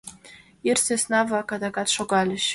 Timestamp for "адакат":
1.55-1.87